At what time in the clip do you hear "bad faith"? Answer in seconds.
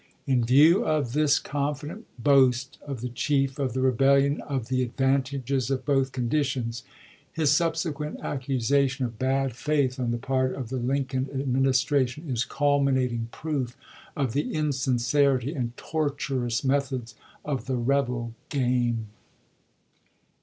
9.19-9.99